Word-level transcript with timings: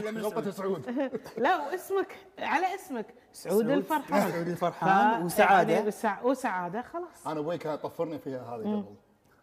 غلطة 0.00 0.50
سعود. 0.50 1.10
لا 1.38 1.56
واسمك 1.66 2.16
على 2.38 2.74
اسمك. 2.74 3.06
سعود 3.32 3.70
الفرحان 3.70 4.30
سعود 4.32 4.48
الفرحان 4.48 5.22
وسعادة. 5.22 5.72
يعني 5.72 5.86
وسع- 5.90 6.22
وسعادة 6.24 6.82
خلاص. 6.82 7.26
أنا 7.26 7.40
أبوي 7.40 7.58
كان 7.58 7.76
طفرني 7.76 8.18
فيها 8.18 8.42
هذه 8.56 8.60
قبل. 8.60 8.84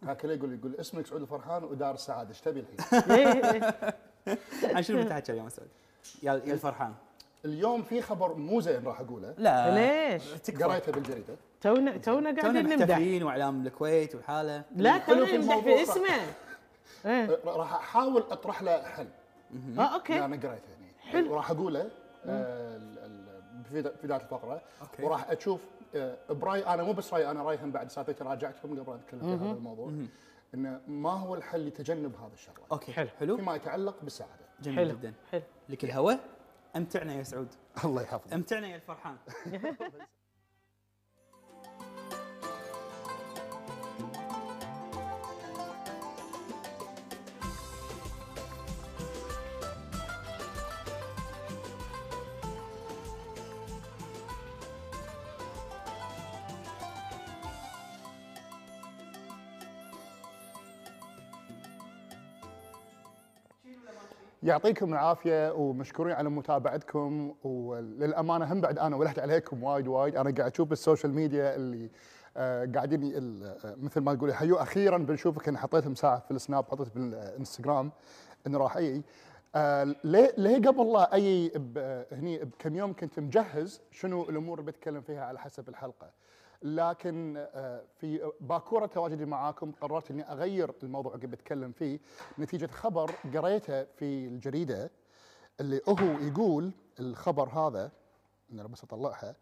كان 0.06 0.14
كله 0.16 0.34
يقول 0.34 0.54
يقول 0.54 0.76
اسمك 0.76 1.08
سعود 1.08 1.22
الفرحان 1.22 1.64
ودار 1.64 1.94
السعادة. 1.94 2.30
إيش 2.30 2.42
تبي 2.42 2.60
الحين؟ 2.60 3.12
إيه، 3.18 3.52
إيه. 3.52 4.38
عن 4.76 4.84
شنو 4.84 5.04
بتحكي 5.04 5.32
اليوم 5.32 5.50
سعود؟ 5.50 5.70
يا 6.24 6.34
يا 6.46 6.54
الفرحان. 6.54 6.94
اليوم 7.46 7.84
في 7.84 8.02
خبر 8.02 8.34
مو 8.34 8.62
زين 8.62 8.84
راح 8.86 9.00
أقوله. 9.00 9.34
لا. 9.38 9.76
ليش؟ 10.16 10.52
قريته 10.64 10.92
بالجريدة. 10.92 11.36
تونا 11.62 11.98
تونا 11.98 12.42
قاعدين 12.42 12.64
نمدح. 12.70 12.78
محتفلين 12.88 13.24
وإعلام 13.24 13.68
الكويت 13.68 14.16
وحاله 14.16 14.64
لا 14.76 14.98
تونا 14.98 15.26
في 15.26 15.38
نمدح 15.38 15.60
في. 15.60 15.82
اسمه. 15.84 16.06
إيه. 17.06 17.40
راح 17.46 17.74
أحاول 17.74 18.22
أطرح 18.32 18.62
له 18.62 18.84
حل. 18.84 19.08
آه 19.80 19.82
okay. 19.96 20.26
أنا 20.26 20.36
قريته 20.36 20.48
هنا 20.80 20.88
حلو. 21.12 21.34
وراح 21.34 21.52
أقوله 21.52 21.82
آه، 22.26 22.76
ال- 22.78 23.00
ال- 23.00 23.64
في 23.64 23.84
في 23.84 24.08
بدايه 24.08 24.20
الفقرة. 24.22 24.62
okay. 24.82 25.04
وراح 25.04 25.30
أشوف 25.32 25.66
آه، 25.96 26.18
برأيي 26.30 26.66
أنا 26.66 26.84
مو 26.84 26.94
بس 26.94 27.14
رأيي 27.14 27.32
أنا 27.32 27.44
رايهم 27.44 27.72
بعد. 27.72 27.90
سالفتي 27.92 28.24
راجعتهم 28.24 28.80
قبل 28.80 28.92
أن 28.94 29.00
أتكلم 29.00 29.20
في 29.38 29.44
هذا 29.46 29.52
الموضوع. 29.52 29.92
إنه 30.54 30.82
ما 30.88 31.12
هو 31.12 31.36
الحل 31.36 31.68
لتجنب 31.68 32.16
هذا 32.16 32.34
الشغلة. 32.34 32.66
okay. 32.72 32.92
حلو. 32.94 33.10
حلو. 33.20 33.38
فيما 33.38 33.56
يتعلق 33.56 33.96
بالسعادة. 34.04 34.46
جميل 34.62 34.78
حلو. 34.78 34.88
جدا. 34.90 35.14
حلو. 35.32 35.42
لك 35.70 35.84
الهوى 35.84 36.18
أمتعنا 36.76 37.14
يا 37.14 37.24
سعود. 37.24 37.48
الله 37.86 38.02
يحفظك. 38.02 38.34
أمتعنا 38.34 38.68
يا 38.68 38.76
الفرحان. 38.76 39.18
يعطيكم 64.44 64.94
العافية 64.94 65.54
ومشكورين 65.54 66.16
على 66.16 66.30
متابعتكم 66.30 67.36
وللأمانة 67.44 68.54
هم 68.54 68.62
بعد 68.62 68.80
أنا 68.80 68.96
ولهت 68.96 69.20
عليكم 69.20 69.64
وايد 69.64 69.88
وايد. 69.88 70.16
أنا 70.16 70.32
قاعد 70.38 70.52
أشوف 70.52 70.70
بال 70.70 70.81
social 70.81 71.14
media 71.14 71.56
اللي 71.56 71.90
آه، 72.38 72.70
قاعدين 72.76 73.14
آه، 73.44 73.76
مثل 73.78 74.02
ما 74.02 74.16
تقول 74.16 74.34
حيو 74.34 74.56
أخيرا 74.56 74.98
بنشوفك 74.98 75.48
أنا 75.48 75.58
حطيت 75.58 75.88
مساحة 75.88 76.20
في 76.20 76.32
السناب 76.32 76.66
حطيت 76.72 76.96
بالإنستغرام 76.96 77.92
انه 78.48 78.58
راح 78.58 78.78
أجي 78.78 79.04
آه، 79.56 79.96
ليه 80.04 80.34
ليه 80.38 80.58
قبل 80.58 80.94
لا 80.94 81.10
آه، 81.78 82.06
هني 82.12 82.38
بكم 82.38 82.76
يوم 82.76 82.94
كنت 82.94 83.20
مجهز 83.20 83.82
شنو 83.92 84.30
الأمور 84.30 84.60
اللي 84.60 84.72
بتكلم 84.72 85.02
فيها 85.02 85.26
على 85.26 85.40
حسب 85.40 85.70
الحلقة؟ 85.70 86.12
لكن 86.62 87.38
آه، 87.38 87.84
في 88.00 88.32
باكوره 88.42 88.86
تواجدي 88.86 89.26
معاكم 89.26 89.72
قررت 89.72 90.12
إني 90.12 90.24
أغير 90.32 90.72
الموضوع 90.84 91.16
اللي 91.16 91.28
بتكلم 91.28 91.72
فيه. 91.72 92.00
نتيجة 92.40 92.68
خبر 92.68 93.12
قريته 93.34 93.84
في 93.84 94.28
الجريدة 94.28 94.92
اللي 95.60 95.82
هو 95.90 96.20
يقول 96.22 96.72
الخبر 97.00 97.50
هذا 97.50 97.92
أنا 98.52 98.68
بس 98.68 98.84
أطلعها 98.84 99.36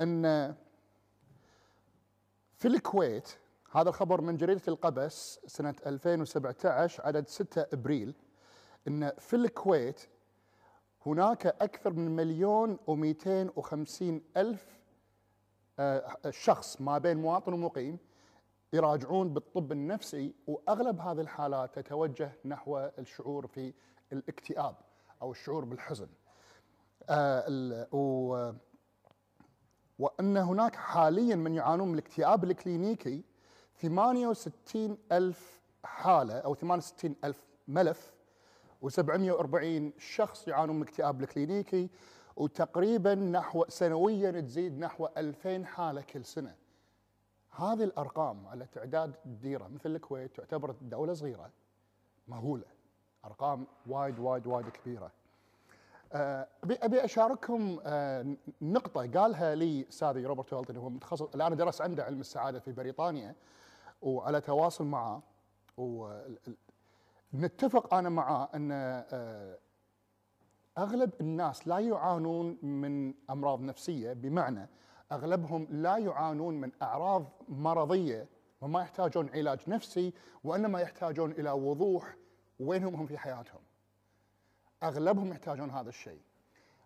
إن 0.00 0.54
في 2.56 2.68
الكويت 2.68 3.28
هذا 3.72 3.88
الخبر 3.88 4.20
من 4.20 4.36
جريدة 4.36 4.62
القبس 4.68 5.40
سنة 5.46 5.74
2017 5.86 7.06
عدد 7.06 7.28
6 7.28 7.66
أبريل 7.72 8.14
إن 8.88 9.12
في 9.18 9.36
الكويت 9.36 10.08
هناك 11.06 11.46
أكثر 11.46 11.92
من 11.92 12.16
مليون 12.16 12.76
و250 12.76 14.02
ألف 14.36 14.77
آه، 15.78 16.16
شخص 16.30 16.80
ما 16.80 16.98
بين 16.98 17.16
مواطن 17.16 17.52
ومقيم 17.52 17.98
يراجعون 18.72 19.34
بالطب 19.34 19.72
النفسي 19.72 20.34
وأغلب 20.46 21.00
هذه 21.00 21.20
الحالات 21.20 21.78
تتوجه 21.78 22.32
نحو 22.44 22.78
الشعور 22.78 23.46
في 23.46 23.74
الاكتئاب 24.12 24.76
أو 25.22 25.30
الشعور 25.30 25.64
بالحزن. 25.64 26.08
آه، 27.10 28.54
وأن 29.98 30.36
هناك 30.36 30.76
حاليا 30.76 31.36
من 31.36 31.54
يعانون 31.54 31.88
من 31.88 31.94
الاكتئاب 31.94 32.44
الكلينيكي 32.44 33.24
68 33.80 34.98
ألف 35.12 35.60
حالة 35.84 36.38
أو 36.38 36.54
68 36.54 37.16
ألف 37.24 37.46
ملف 37.68 38.12
و740 38.84 39.98
شخص 39.98 40.48
يعانون 40.48 40.76
من 40.76 40.82
الاكتئاب 40.82 41.22
الكلينيكي 41.22 41.90
وتقريبا 42.38 43.14
نحو 43.14 43.64
سنويا 43.68 44.40
تزيد 44.40 44.78
نحو 44.78 45.08
2000 45.16 45.64
حالة 45.64 46.00
كل 46.00 46.24
سنة. 46.24 46.54
هذه 47.50 47.84
الأرقام 47.84 48.46
على 48.46 48.66
تعداد 48.72 49.14
ديرة 49.24 49.68
مثل 49.68 49.96
الكويت 49.96 50.36
تعتبر 50.36 50.74
دولة 50.82 51.14
صغيرة 51.14 51.50
مهولة. 52.28 52.66
أرقام 53.24 53.66
وايد 53.86 54.18
وايد 54.18 54.46
وايد 54.46 54.68
كبيرة. 54.68 55.12
آه، 56.12 56.48
أبي 56.64 56.74
أبي 56.74 57.04
أشارككم 57.04 57.80
آه، 57.84 58.36
نقطة 58.62 59.20
قالها 59.20 59.54
لي 59.54 59.86
استاذي 59.88 60.26
روبرت 60.26 60.52
والتن 60.52 60.76
هو 60.76 60.90
متخصص 60.90 61.34
الآن 61.34 61.56
درس 61.56 61.80
عنده 61.80 62.04
علم 62.04 62.20
السعادة 62.20 62.60
في 62.60 62.72
بريطانيا 62.72 63.34
وعلى 64.02 64.40
تواصل 64.40 64.84
معه 64.84 65.22
ونتفق 67.32 67.94
أنا 67.94 68.08
معاه 68.08 68.48
أن 68.54 68.70
آه، 68.72 69.58
أغلب 70.78 71.10
الناس 71.20 71.68
لا 71.68 71.78
يعانون 71.78 72.58
من 72.62 73.14
أمراض 73.30 73.60
نفسية 73.60 74.12
بمعنى 74.12 74.68
أغلبهم 75.12 75.66
لا 75.70 75.96
يعانون 75.96 76.60
من 76.60 76.72
أعراض 76.82 77.24
مرضية 77.48 78.28
وما 78.60 78.80
يحتاجون 78.80 79.30
علاج 79.34 79.58
نفسي 79.66 80.12
وإنما 80.44 80.80
يحتاجون 80.80 81.30
إلى 81.30 81.50
وضوح 81.50 82.16
وينهم 82.60 82.94
هم 82.94 83.06
في 83.06 83.18
حياتهم. 83.18 83.60
أغلبهم 84.82 85.30
يحتاجون 85.30 85.70
هذا 85.70 85.88
الشيء. 85.88 86.20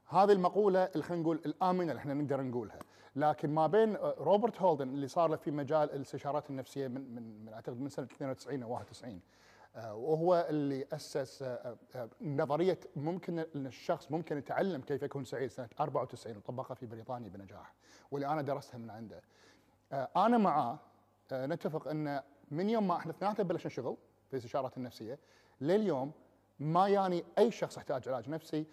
هذه 0.08 0.32
المقولة 0.32 0.84
اللي 0.84 1.02
خلينا 1.02 1.22
نقول 1.22 1.40
الآمنة 1.46 1.90
اللي 1.90 2.00
إحنا 2.00 2.14
نقدر 2.14 2.42
نقولها، 2.42 2.78
لكن 3.16 3.54
ما 3.54 3.66
بين 3.66 3.96
روبرت 3.96 4.62
هولدن 4.62 4.88
اللي 4.88 5.08
صار 5.08 5.30
له 5.30 5.36
في 5.36 5.50
مجال 5.50 5.92
الاستشارات 5.92 6.50
النفسية 6.50 6.88
من 6.88 7.14
من, 7.14 7.44
من 7.44 7.52
أعتقد 7.52 7.80
من 7.80 7.88
سنة 7.88 8.06
92 8.06 8.62
أو 8.62 8.72
91 8.72 9.12
آه، 9.12 9.20
وهو 9.76 10.46
اللي 10.50 10.86
أسس 10.92 11.42
آه، 11.42 11.76
آه، 11.94 12.08
نظرية 12.20 12.78
ممكن 12.96 13.38
أن 13.38 13.66
الشخص 13.66 14.10
ممكن 14.10 14.38
يتعلم 14.38 14.80
كيف 14.80 15.02
يكون 15.02 15.24
سعيد 15.24 15.50
سنة 15.50 15.68
94 15.80 16.36
وطبقها 16.36 16.74
في 16.74 16.86
بريطانيا 16.86 17.28
بنجاح 17.28 17.74
واللي 18.10 18.26
أنا 18.26 18.42
درستها 18.42 18.78
من 18.78 18.90
عنده. 18.90 19.22
آه، 19.92 20.08
أنا 20.16 20.38
معاه 20.38 20.78
آه، 21.32 21.46
نتفق 21.46 21.88
أن 21.88 22.22
من 22.50 22.70
يوم 22.70 22.88
ما 22.88 22.96
إحنا 22.96 23.12
اثنيناتنا 23.12 23.44
بلشنا 23.44 23.70
شغل 23.70 23.96
في 24.28 24.32
الاستشارات 24.32 24.76
النفسية 24.76 25.18
لليوم 25.60 26.12
ما 26.60 26.88
يعني 26.88 27.24
أي 27.38 27.50
شخص 27.50 27.76
يحتاج 27.76 28.08
علاج 28.08 28.28
نفسي 28.28 28.66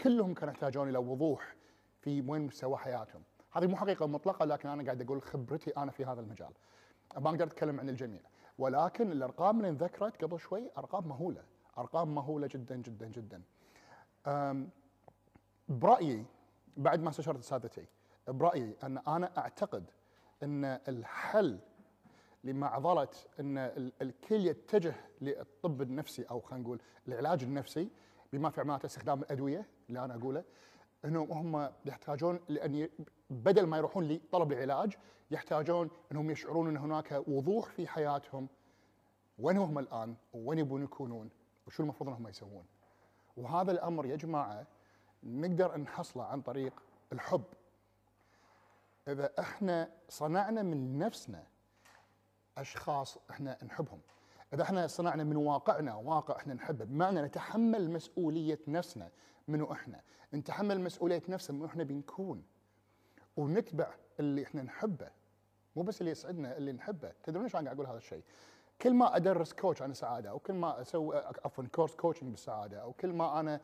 كلهم 0.00 0.34
كانوا 0.34 0.54
يحتاجون 0.54 0.88
إلى 0.88 0.98
وضوح 0.98 1.56
في 2.00 2.20
وين 2.28 2.42
مستوى 2.42 2.76
حياتهم. 2.76 3.22
هذه 3.52 3.66
مو 3.66 3.76
حقيقة 3.76 4.06
مطلقة 4.06 4.44
لكن 4.44 4.68
أنا 4.68 4.84
قاعد 4.84 5.02
أقول 5.02 5.22
خبرتي 5.22 5.70
أنا 5.70 5.90
في 5.90 6.04
هذا 6.04 6.20
المجال. 6.20 6.52
ما 7.16 7.30
أقدر 7.30 7.44
أتكلم 7.44 7.80
عن 7.80 7.88
الجميع 7.88 8.20
ولكن 8.60 9.12
الأرقام 9.12 9.56
اللي 9.56 9.68
انذكرت 9.68 10.24
قبل 10.24 10.40
شوي 10.40 10.70
أرقام 10.78 11.08
مهولة، 11.08 11.42
أرقام 11.78 12.14
مهولة 12.14 12.46
جدا 12.46 12.76
جدا 12.76 13.06
جدا. 13.08 13.42
برأيي 15.68 16.24
بعد 16.76 17.00
ما 17.00 17.08
استشرت 17.10 17.38
اساتذتي 17.38 17.86
برأيي 18.28 18.76
أن 18.84 18.98
أنا 18.98 19.38
أعتقد 19.38 19.84
أن 20.42 20.64
الحل 20.64 21.58
لمعضله 22.44 23.08
أن 23.40 23.58
ال- 23.58 23.92
الكل 24.02 24.46
يتجه 24.46 24.94
للطب 25.20 25.82
النفسي 25.82 26.22
أو 26.22 26.40
خلينا 26.40 26.64
نقول 26.64 26.80
العلاج 27.08 27.42
النفسي 27.42 27.88
بما 28.32 28.50
في 28.50 28.62
معناته 28.62 28.86
استخدام 28.86 29.20
الأدوية 29.22 29.66
اللي 29.88 30.04
أنا 30.04 30.14
أقوله 30.14 30.44
انهم 31.04 31.32
هم 31.32 31.72
يحتاجون 31.84 32.40
لأن 32.48 32.88
بدل 33.30 33.66
ما 33.66 33.76
يروحون 33.76 34.08
لطلب 34.08 34.52
العلاج 34.52 34.96
يحتاجون 35.30 35.90
انهم 36.12 36.30
يشعرون 36.30 36.68
ان 36.68 36.76
هناك 36.76 37.22
وضوح 37.28 37.68
في 37.68 37.88
حياتهم 37.88 38.48
وين 39.38 39.56
هم 39.56 39.78
الآن 39.78 40.16
وين 40.34 40.58
يبون 40.58 40.82
يكونون 40.84 41.30
وشو 41.66 41.82
المفروض 41.82 42.08
انهم 42.10 42.28
يسوون. 42.28 42.64
وهذا 43.36 43.72
الأمر 43.72 44.06
يا 44.06 44.16
جماعة 44.16 44.66
نقدر 45.22 45.76
نحصله 45.76 46.24
عن 46.24 46.42
طريق 46.42 46.82
الحب. 47.12 47.44
إذا 49.08 49.30
إحنا 49.38 49.90
صنعنا 50.08 50.62
من 50.62 50.98
نفسنا 50.98 51.46
أشخاص 52.58 53.18
إحنا 53.30 53.58
نحبهم. 53.64 54.00
إذا 54.54 54.62
إحنا 54.62 54.86
صنعنا 54.86 55.24
من 55.24 55.36
واقعنا 55.36 55.94
واقع 55.94 56.36
إحنا 56.36 56.54
نحبه 56.54 56.84
بمعنى 56.84 57.22
نتحمل 57.22 57.90
مسؤولية 57.90 58.58
نفسنا 58.68 59.10
منو 59.48 59.72
إحنا، 59.72 60.00
نتحمل 60.34 60.80
مسؤولية 60.80 61.22
نفسنا 61.28 61.56
منو 61.56 61.66
إحنا 61.66 61.84
بنكون. 61.84 62.42
ونتبع 63.36 63.94
اللي 64.20 64.44
إحنا 64.44 64.62
نحبه. 64.62 65.10
مو 65.76 65.82
بس 65.82 66.00
اللي 66.00 66.10
يسعدنا 66.10 66.56
اللي 66.56 66.72
نحبه، 66.72 67.12
تدرون 67.22 67.44
أنا 67.44 67.52
قاعد 67.52 67.66
أقول 67.66 67.86
هذا 67.86 67.98
الشيء؟ 67.98 68.22
كل 68.82 68.94
ما 68.94 69.16
أدرس 69.16 69.52
coach 69.52 69.82
عن 69.82 69.90
السعاده 69.90 70.30
أو 70.30 70.38
كل 70.38 70.54
ما 70.54 70.80
أسوي 70.80 71.16
عفوا 71.44 71.64
course 71.64 71.94
coaching 71.94 72.30
بالسعاده 72.30 72.82
أو 72.82 72.92
كل 72.92 73.12
ما 73.12 73.40
أنا 73.40 73.60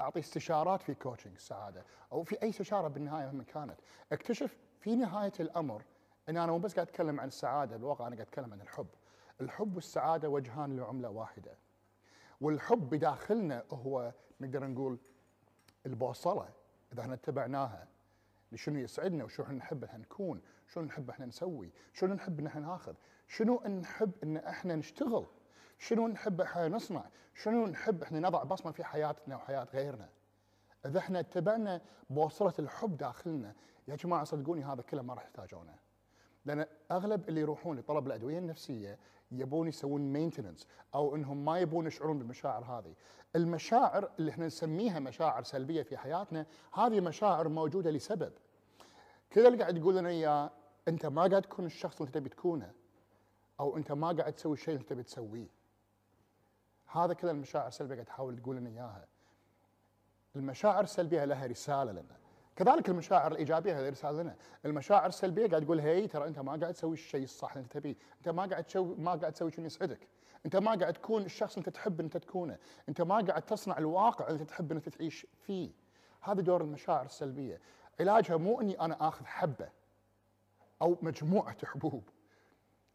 أعطي 0.00 0.20
استشارات 0.20 0.82
في 0.82 0.94
coaching 0.94 1.34
السعاده 1.34 1.84
أو 2.12 2.22
في 2.22 2.42
أي 2.42 2.48
استشارة 2.48 2.88
بالنهاية 2.88 3.26
مهما 3.26 3.44
كانت. 3.44 3.80
أكتشف 4.12 4.56
في 4.80 4.96
نهاية 4.96 5.32
الأمر 5.40 5.82
إن 6.28 6.36
أنا 6.36 6.52
مو 6.52 6.58
بس 6.58 6.74
قاعد 6.74 6.88
أتكلم 6.88 7.20
عن 7.20 7.28
السعادة 7.28 7.76
بالواقع 7.76 8.06
أنا 8.06 8.16
قاعد 8.16 8.28
أتكلم 8.28 8.52
عن 8.52 8.60
الحب. 8.60 8.86
الحب 9.40 9.74
والسعادة 9.74 10.28
وجهان 10.28 10.76
لعملة 10.76 11.10
واحدة. 11.10 11.52
والحب 12.42 12.90
بداخلنا 12.90 13.64
هو 13.70 14.12
نقدر 14.40 14.66
نقول 14.66 14.98
البوصلة 15.86 16.48
إذا 16.92 17.00
إحنا 17.00 17.14
اتبعناها. 17.14 17.88
لشنو 18.52 18.78
يسعدنا 18.78 19.24
وشو 19.24 19.42
إحنا 19.42 19.54
نحب 19.54 19.84
إحنا 19.84 19.98
نكون 19.98 20.40
شنو 20.68 20.84
نحب 20.84 21.10
إحنا 21.10 21.26
نسوي 21.26 21.72
شنو 21.92 22.14
نحب 22.14 22.38
إن 22.40 22.46
إحنا 22.46 22.60
ناخذ 22.60 22.94
شنو 23.28 23.62
نحب 23.66 24.12
إن 24.22 24.36
إحنا 24.36 24.76
نشتغل 24.76 25.26
شنو 25.78 26.08
نحب 26.08 26.40
إحنا 26.40 26.68
نصنع 26.68 27.04
شنو 27.34 27.66
نحب 27.66 28.02
إحنا 28.02 28.20
نضع 28.20 28.42
بصمة 28.42 28.72
في 28.72 28.84
حياتنا 28.84 29.36
وحياة 29.36 29.66
غيرنا. 29.74 30.08
إذا 30.86 30.98
إحنا 30.98 31.20
اتبعنا 31.20 31.80
بوصلة 32.10 32.54
الحب 32.58 32.96
داخلنا 32.96 33.54
يا 33.88 33.96
جماعة 33.96 34.24
صدقوني 34.24 34.64
هذا 34.64 34.82
كله 34.82 35.02
ما 35.02 35.14
راح 35.14 35.22
يحتاجونه. 35.22 35.74
لأن 36.44 36.66
أغلب 36.90 37.28
اللي 37.28 37.40
يروحون 37.40 37.78
لطلب 37.78 38.06
الأدوية 38.06 38.38
النفسية 38.38 38.98
يبون 39.30 39.68
يسوون 39.68 40.12
مينتننس 40.12 40.66
أو 40.94 41.16
إنهم 41.16 41.44
ما 41.44 41.58
يبون 41.58 41.86
يشعرون 41.86 42.18
بالمشاعر 42.18 42.64
هذه. 42.64 42.94
المشاعر 43.36 44.10
اللي 44.18 44.30
إحنا 44.30 44.46
نسميها 44.46 44.98
مشاعر 44.98 45.42
سلبية 45.42 45.82
في 45.82 45.96
حياتنا 45.96 46.46
هذه 46.74 47.00
مشاعر 47.00 47.48
موجودة 47.48 47.90
لسبب. 47.90 48.32
كل 49.32 49.46
اللي 49.46 49.58
قاعد 49.58 49.76
يقول 49.76 49.96
لنا 49.96 50.08
إياه 50.08 50.50
أنت 50.88 51.06
ما 51.06 51.22
قاعد 51.22 51.42
تكون 51.42 51.66
الشخص 51.66 52.00
اللي 52.00 52.12
تبي 52.12 52.28
تكونه 52.28 52.72
أو 53.60 53.76
أنت 53.76 53.92
ما 53.92 54.12
قاعد 54.12 54.32
تسوي 54.32 54.52
الشيء 54.52 54.74
اللي 54.74 54.86
تبي 54.86 55.02
تسويه. 55.02 55.48
هذا 56.86 57.14
كل 57.14 57.28
المشاعر 57.28 57.68
السلبية 57.68 57.94
قاعد 57.94 58.06
تحاول 58.06 58.38
تقول 58.38 58.56
لنا 58.56 58.70
إياها. 58.70 59.06
المشاعر 60.36 60.84
السلبية 60.84 61.24
لها 61.24 61.46
رسالة 61.46 61.92
لنا. 61.92 62.21
كذلك 62.64 62.88
المشاعر 62.88 63.32
الإيجابية 63.32 63.80
هذه 63.80 63.88
رساله 63.88 64.22
لنا، 64.22 64.36
المشاعر 64.64 65.08
السلبية 65.08 65.46
قاعد 65.46 65.64
تقول 65.64 65.80
هي 65.80 66.06
ترى 66.06 66.28
أنت 66.28 66.38
ما 66.38 66.56
قاعد 66.56 66.74
تسوي 66.74 66.92
الشيء 66.92 67.24
الصح 67.24 67.52
اللي 67.52 67.64
أنت 67.64 67.72
تبيه، 67.72 67.94
أنت 68.18 68.28
ما 68.28 68.46
قاعد 68.46 68.64
تسوي 68.64 68.94
ما 68.98 69.14
قاعد 69.14 69.32
تسوي 69.32 69.50
شيء 69.50 69.64
يسعدك، 69.64 70.08
أنت 70.46 70.56
ما 70.56 70.74
قاعد 70.74 70.92
تكون 70.92 71.22
الشخص 71.22 71.56
اللي 71.56 71.66
أنت 71.66 71.76
تحب 71.76 72.00
أن 72.00 72.04
أنت 72.04 72.16
تكونه، 72.16 72.58
أنت 72.88 73.00
ما 73.00 73.20
قاعد 73.20 73.42
تصنع 73.42 73.78
الواقع 73.78 74.28
اللي 74.28 74.40
أنت 74.40 74.48
تحب 74.48 74.70
أن 74.70 74.76
أنت 74.76 74.88
تعيش 74.88 75.26
فيه. 75.46 75.70
هذا 76.20 76.40
دور 76.40 76.60
المشاعر 76.60 77.04
السلبية، 77.04 77.60
علاجها 78.00 78.36
مو 78.36 78.60
إني 78.60 78.80
أنا 78.80 79.08
آخذ 79.08 79.24
حبة 79.24 79.68
أو 80.82 80.98
مجموعة 81.02 81.66
حبوب. 81.66 82.08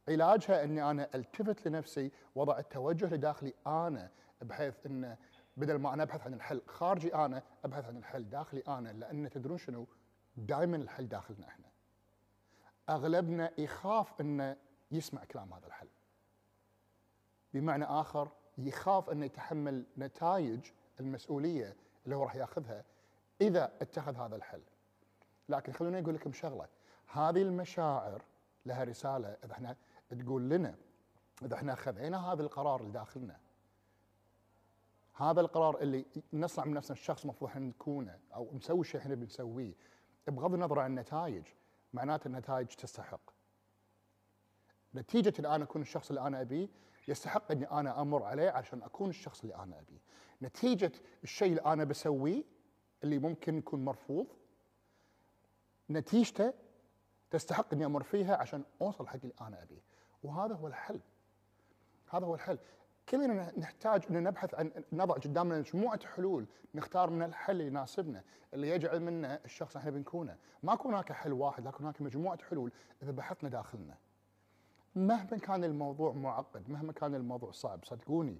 علاجها 0.09 0.63
إني 0.63 0.91
أنا 0.91 1.09
ألتفت 1.15 1.67
لنفسي 1.67 2.11
وضع 2.35 2.59
التوجه 2.59 3.05
لداخلي 3.05 3.53
أنا 3.67 4.09
بحيث 4.41 4.85
إن 4.85 5.17
بدل 5.57 5.75
ما 5.75 5.94
أنا 5.94 6.04
أبحث 6.04 6.21
عن 6.21 6.33
الحل 6.33 6.62
خارجي 6.68 7.15
أنا 7.15 7.44
أبحث 7.65 7.86
عن 7.86 7.98
الحل 7.98 8.30
داخلي 8.30 8.63
أنا 8.68 8.89
لأن 8.89 9.30
تدرون 9.30 9.57
شنو؟ 9.57 9.88
دائما 10.38 10.77
الحل 10.77 11.07
داخلنا 11.07 11.48
إحنا. 11.48 11.65
أغلبنا 12.89 13.51
يخاف 13.57 14.21
إنه 14.21 14.57
يسمع 14.92 15.24
كلام 15.24 15.54
هذا 15.54 15.68
الحل. 15.68 15.88
بمعنى 17.54 17.86
آخر 17.86 18.30
يخاف 18.57 19.09
إنه 19.09 19.25
يتحمل 19.25 19.86
نتائج 19.98 20.59
المسؤولية 21.00 21.75
اللي 22.06 22.15
هو 22.15 22.24
راح 22.24 22.36
ياخذها 22.36 22.83
إذا 23.42 23.71
اتخذ 23.81 24.15
هذا 24.15 24.36
الحل. 24.36 24.62
لكن 25.50 25.74
خلوني 25.74 26.00
أقول 26.00 26.15
لكم 26.15 26.31
شغلة، 26.33 26.68
هذه 27.07 27.42
المشاعر 27.42 28.21
لها 28.65 28.83
رسالة 28.83 29.38
إذا 29.44 29.51
إحنا 29.51 29.75
تقول 30.10 30.50
لنا 30.50 30.75
إذا 31.42 31.56
إحنا 31.56 31.75
خذينا 31.75 32.33
هذا 32.33 32.42
القرار 32.42 32.81
اللي 32.81 32.92
داخلنا 32.92 33.39
هذا 35.17 35.41
القرار 35.41 35.81
اللي 35.81 36.05
نصنع 36.33 36.65
من 36.65 36.73
نفسنا 36.73 36.97
الشخص 36.97 37.23
المفروض 37.23 37.49
إحنا 37.51 37.65
نكونه 37.65 38.19
أو 38.35 38.49
نسوي 38.53 38.81
الشيء 38.81 39.01
إحنا 39.01 39.15
بنسويه 39.15 39.73
بغض 40.27 40.53
النظر 40.53 40.79
عن 40.79 40.89
النتائج 40.91 41.43
معناته 41.93 42.27
النتائج 42.27 42.67
تستحق. 42.67 43.31
نتيجة 44.95 45.33
ان 45.39 45.45
أنا 45.45 45.63
أكون 45.63 45.81
الشخص 45.81 46.09
اللي 46.09 46.21
أنا 46.21 46.41
أبيه 46.41 46.69
يستحق 47.07 47.51
إني 47.51 47.71
أنا 47.71 48.01
أمر 48.01 48.23
عليه 48.23 48.49
عشان 48.49 48.81
أكون 48.83 49.09
الشخص 49.09 49.41
اللي 49.41 49.55
أنا 49.55 49.79
أبيه. 49.79 49.99
نتيجة 50.41 50.91
الشيء 51.23 51.49
اللي 51.49 51.61
أنا 51.61 51.83
بسويه 51.83 52.43
اللي 53.03 53.19
ممكن 53.19 53.57
يكون 53.57 53.85
مرفوض 53.85 54.27
نتيجته 55.89 56.53
تستحق 57.31 57.73
إني 57.73 57.85
أمر 57.85 58.03
فيها 58.03 58.35
عشان 58.35 58.63
أوصل 58.81 59.07
حق 59.07 59.15
اللي 59.15 59.33
أنا 59.41 59.63
أبيه. 59.63 59.81
وهذا 60.23 60.55
هو 60.55 60.67
الحل. 60.67 60.99
هذا 62.09 62.25
هو 62.25 62.35
الحل. 62.35 62.59
كلنا 63.09 63.51
نحتاج 63.57 64.04
ان 64.09 64.24
نبحث 64.24 64.56
عن 64.56 64.71
نضع 64.92 65.15
قدامنا 65.15 65.57
مجموعة 65.59 66.00
حلول 66.07 66.45
نختار 66.75 67.09
من 67.09 67.24
الحل 67.24 67.51
اللي 67.51 67.68
يناسبنا 67.68 68.24
اللي 68.54 68.69
يجعل 68.69 69.00
منا 69.00 69.39
الشخص 69.45 69.75
اللي 69.75 69.80
إحنا 69.80 69.92
بنكونه. 69.92 70.38
ما 70.63 70.77
هناك 70.86 71.12
حل 71.12 71.33
واحد 71.33 71.68
لكن 71.68 71.83
هناك 71.83 72.01
مجموعة 72.01 72.39
حلول 72.50 72.71
إذا 73.04 73.12
بحثنا 73.12 73.50
داخلنا. 73.50 73.98
مهما 74.95 75.38
كان 75.38 75.63
الموضوع 75.63 76.12
معقد 76.12 76.69
مهما 76.69 76.94
كان 76.94 77.15
الموضوع 77.15 77.51
صعب 77.51 77.86
صدقوني 77.86 78.38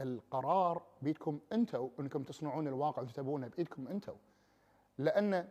القرار 0.00 0.82
بيدكم 1.02 1.40
أنتم 1.52 1.90
انكم 2.00 2.22
تصنعون 2.22 2.68
الواقع 2.68 3.02
اللي 3.02 3.12
تبونه 3.12 3.48
بإيدكم 3.48 3.88
أنتم 3.88 4.14
لأن 4.98 5.48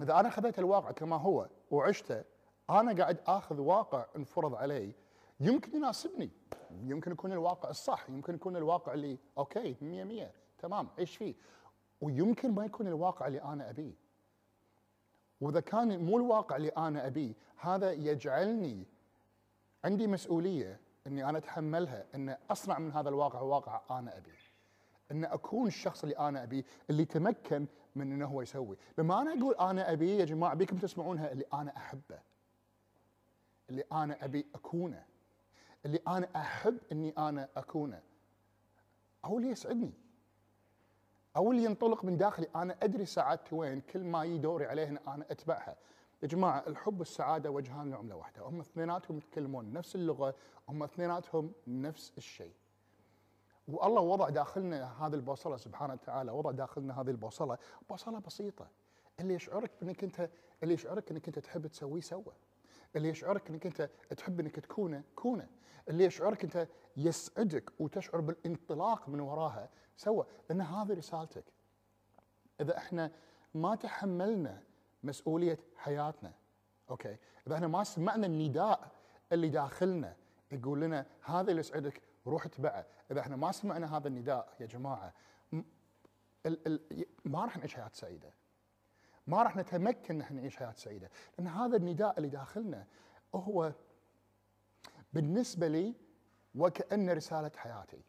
إذا 0.00 0.20
أنا 0.20 0.30
خذيت 0.30 0.58
الواقع 0.58 0.90
كما 0.90 1.16
هو 1.16 1.48
وعشته 1.70 2.24
أنا 2.70 2.92
قاعد 2.92 3.20
آخذ 3.26 3.60
واقع 3.60 4.06
انفرض 4.16 4.54
علي 4.54 4.92
يمكن 5.40 5.76
يناسبني. 5.76 6.30
يمكن 6.82 7.12
يكون 7.12 7.32
الواقع 7.32 7.70
الصح 7.70 8.10
يمكن 8.10 8.34
يكون 8.34 8.56
الواقع 8.56 8.94
اللي 8.94 9.18
أوكي 9.38 9.76
100 9.80 10.04
100 10.04 10.30
تمام 10.58 10.88
عيش 10.98 11.16
فيه؟ 11.16 11.34
ويمكن 12.00 12.50
ما 12.54 12.64
يكون 12.64 12.86
الواقع 12.86 13.26
اللي 13.26 13.42
أنا 13.42 13.70
أبيه. 13.70 13.92
وإذا 15.40 15.60
كان 15.60 16.04
مو 16.04 16.16
الواقع 16.16 16.56
اللي 16.56 16.68
أنا 16.68 17.06
أبيه 17.06 17.34
هذا 17.56 17.92
يجعلني 17.92 18.86
عندي 19.84 20.06
مسؤولية 20.06 20.80
إني 21.06 21.28
أنا 21.28 21.38
أتحملها 21.38 22.06
ان 22.14 22.36
أصنع 22.50 22.78
من 22.78 22.92
هذا 22.92 23.08
الواقع 23.08 23.40
واقع 23.40 23.98
أنا 23.98 24.16
أبيه. 24.16 24.32
إن 25.10 25.24
أكون 25.24 25.66
الشخص 25.66 26.02
اللي 26.02 26.18
أنا 26.18 26.42
أبيه 26.42 26.64
اللي 26.90 27.04
تمكن 27.04 27.66
من 27.94 28.12
إنه 28.12 28.26
هو 28.26 28.42
يسوي. 28.42 28.76
لما 28.98 29.22
أنا 29.22 29.40
أقول 29.40 29.54
أنا 29.54 29.92
أبيه 29.92 30.18
يا 30.20 30.24
جماعة 30.24 30.54
بيكم 30.54 30.78
تسمعونها 30.78 31.32
اللي 31.32 31.44
أنا 31.54 31.76
أحبه. 31.76 32.18
اللي 33.70 33.84
أنا 33.92 34.24
أبي 34.24 34.46
أكونه. 34.54 35.04
اللي 35.84 36.00
أنا 36.08 36.28
أحب 36.36 36.78
إني 36.92 37.14
أنا 37.18 37.48
أكونه. 37.56 38.02
هو 39.24 39.38
اللي 39.38 39.50
يسعدني. 39.50 39.92
أو 41.36 41.52
اللي 41.52 41.64
ينطلق 41.64 42.04
من 42.04 42.16
داخلي. 42.16 42.46
أنا 42.56 42.76
أدري 42.82 43.06
سعادتي 43.06 43.54
وين 43.54 43.80
كل 43.80 44.04
ما 44.04 44.24
يجي 44.24 44.38
دوري 44.38 44.72
أنا 44.72 45.26
أتبعها. 45.30 45.76
يا 46.22 46.28
جماعة 46.28 46.64
الحب 46.66 46.98
والسعادة 46.98 47.50
وجهان 47.50 47.90
لعملة 47.90 48.16
واحدة. 48.16 48.42
هم 48.42 48.60
اثنيناتهم 48.60 49.18
يتكلمون 49.18 49.72
نفس 49.72 49.94
اللغة 49.94 50.34
هم 50.68 50.82
اثنيناتهم 50.82 51.52
نفس 51.66 52.12
الشيء. 52.18 52.52
والله 53.68 54.00
وضع 54.00 54.28
داخلنا 54.28 55.06
هذه 55.06 55.14
البوصله 55.14 55.56
سبحانه 55.56 55.92
وتعالى 55.92 56.32
وضع 56.32 56.50
داخلنا 56.50 57.00
هذه 57.00 57.10
البوصله 57.10 57.58
بوصله 57.90 58.18
بسيطة. 58.18 58.68
اللي 59.20 59.34
يشعرك 59.34 59.70
بإنك 59.80 60.04
أنت 60.04 60.30
اللي 60.62 60.74
يشعرك 60.74 61.10
إنك 61.10 61.28
أنت 61.28 61.38
تحب 61.38 61.66
تسويه 61.66 62.00
سوى. 62.00 62.34
اللي 62.96 63.08
يشعرك 63.08 63.50
إنك 63.50 63.66
أنت 63.66 63.90
تحب 64.16 64.40
إنك 64.40 64.60
تكونه 64.60 65.02
كونه. 65.16 65.48
اللي 65.88 66.04
يشعرك 66.04 66.44
أنت 66.44 66.68
يسعدك 66.96 67.72
وتشعر 67.80 68.20
بالانطلاق 68.20 69.08
من 69.08 69.20
وراها. 69.20 69.68
سوى 69.96 70.26
لأن 70.48 70.60
هذه 70.60 70.92
رسالتك. 70.92 71.44
إذا 72.60 72.76
إحنا 72.76 73.10
ما 73.54 73.74
تحملنا 73.74 74.62
مسؤولية 75.02 75.58
حياتنا 75.76 76.32
أوكي. 76.90 77.16
إذا 77.46 77.54
إحنا 77.54 77.66
ما 77.66 77.84
سمعنا 77.84 78.26
النداء 78.26 78.90
اللي 79.32 79.48
داخلنا 79.48 80.16
يقول 80.52 80.80
لنا 80.80 81.06
هذا 81.22 81.50
اللي 81.50 81.60
يسعدك 81.60 82.02
روح 82.26 82.46
اتبعه. 82.46 82.86
إذا 83.10 83.20
إحنا 83.20 83.36
ما 83.36 83.52
سمعنا 83.52 83.96
هذا 83.96 84.08
النداء 84.08 84.54
يا 84.60 84.66
جماعة 84.66 85.14
ال 86.46 86.66
ال 86.66 87.04
ما 87.24 87.44
راح 87.44 87.56
نعيش 87.56 87.74
حياة 87.74 87.90
سعيدة. 87.92 88.34
ما 89.26 89.42
راح 89.42 89.56
نتمكن 89.56 90.18
نحن 90.18 90.34
نعيش 90.34 90.56
حياة 90.56 90.74
سعيدة. 90.76 91.10
لأن 91.38 91.46
هذا 91.46 91.76
النداء 91.76 92.14
اللي 92.18 92.28
داخلنا 92.28 92.86
هو 93.34 93.72
بالنسبة 95.14 95.68
لي 95.68 95.94
وكانه 96.54 97.12
رسالة 97.12 97.50
حياتي. 97.56 98.02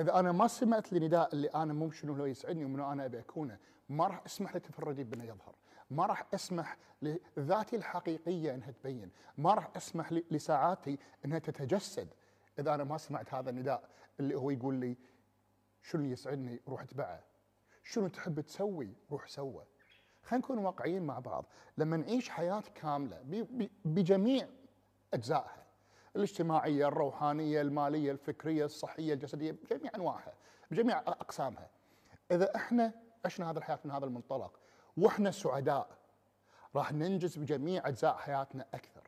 إذا 0.00 0.20
أنا 0.20 0.32
ما 0.32 0.48
سمعت 0.48 0.92
النداء 0.92 1.32
اللي 1.34 1.48
أنا 1.48 1.72
مو 1.72 1.90
شنو 1.90 2.14
هو 2.14 2.26
يسعدني 2.26 2.64
ومنو 2.64 2.92
أنا 2.92 3.04
أبي 3.04 3.18
أكونه 3.18 3.58
ما 3.88 4.06
راح 4.06 4.22
أسمح 4.26 4.56
لتفردي 4.56 5.04
بأنه 5.04 5.24
يظهر. 5.24 5.54
ما 5.90 6.06
راح 6.06 6.26
أسمح 6.34 6.76
لذاتي 7.02 7.76
الحقيقية 7.76 8.54
إنها 8.54 8.70
تبين. 8.70 9.10
ما 9.38 9.54
راح 9.54 9.70
أسمح 9.76 10.12
ل- 10.12 10.24
لساعاتي 10.30 10.98
إنها 11.24 11.38
تتجسد. 11.38 12.08
إذا 12.58 12.74
أنا 12.74 12.84
ما 12.84 12.98
سمعت 12.98 13.34
هذا 13.34 13.50
النداء 13.50 13.90
اللي 14.20 14.34
هو 14.34 14.50
يقول 14.50 14.74
لي 14.74 14.96
شنو 15.82 16.04
يسعدني 16.04 16.60
روح 16.68 16.82
أتبعه. 16.82 17.24
شنو 17.84 18.08
تحب 18.08 18.40
تسوي 18.40 18.94
روح 19.10 19.28
سوى 19.28 19.64
خلينا 20.22 20.44
نكون 20.44 20.58
واقعيين 20.58 21.02
مع 21.02 21.18
بعض. 21.18 21.44
لما 21.78 21.96
نعيش 21.96 22.30
ب- 23.22 23.62
ب- 23.62 23.70
بجميع 23.84 24.48
أجزائها 25.14 25.63
الاجتماعية، 26.16 26.88
الروحانية، 26.88 27.60
المالية، 27.60 28.12
الفكرية، 28.12 28.64
الصحية، 28.64 29.14
الجسدية 29.14 29.52
بجميع 29.52 29.90
أنواعها، 29.94 30.34
بجميع 30.70 30.98
أقسامها. 30.98 31.70
إذا 32.30 32.56
إحنا 32.56 32.92
عشنا 33.24 33.50
هذه 33.50 33.56
الحياة 33.56 33.78
من 33.84 33.90
هذا 33.90 34.04
المنطلق 34.04 34.60
وإحنا 34.96 35.30
سعداء 35.30 35.98
راح 36.76 36.92
ننجز 36.92 37.38
بجميع 37.38 37.88
أجزاء 37.88 38.16
حياتنا 38.16 38.66
أكثر 38.74 39.02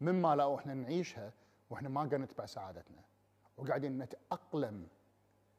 مما 0.00 0.34
لو 0.34 0.54
إحنا 0.56 0.74
نعيشها 0.74 1.32
وإحنا 1.70 1.88
ما 1.88 2.00
قاعدين 2.00 2.20
نتبع 2.20 2.46
سعادتنا 2.46 3.02
وقاعدين 3.56 3.98
نتأقلم 3.98 4.88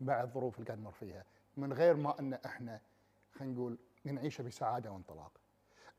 مع 0.02 0.22
الظروف 0.22 0.56
اللي 0.56 0.68
قاعد 0.68 0.80
نمر 0.80 0.92
فيها 0.92 1.26
من 1.58 1.74
غير 1.74 1.96
ما 1.96 2.20
إن 2.20 2.34
إحنا 2.34 2.82
خلينا 3.34 3.54
نقول 3.54 3.78
نعيشها 4.04 4.44
بسعادة 4.44 4.92
وانطلاق. 4.92 5.32